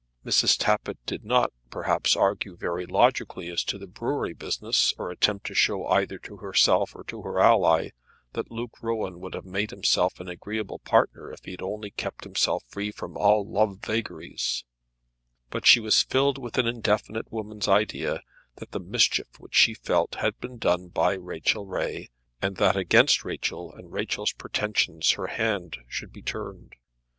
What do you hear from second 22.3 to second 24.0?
and that against Rachel and